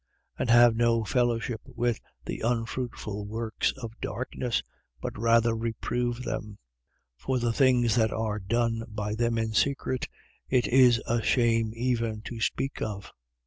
[0.35, 4.63] And have no fellowship with the unfruitful works of darkness:
[4.99, 6.57] but rather reprove them.
[7.19, 7.19] 5:12.
[7.23, 10.07] For the things that are done by them in secret,
[10.49, 13.03] it is a shame even to speak of.
[13.09, 13.11] 5:13.